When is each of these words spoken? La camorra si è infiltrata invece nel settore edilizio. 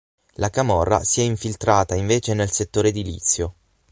La 0.37 0.49
camorra 0.49 1.03
si 1.03 1.19
è 1.21 1.23
infiltrata 1.23 1.93
invece 1.93 2.33
nel 2.33 2.49
settore 2.49 2.87
edilizio. 2.87 3.53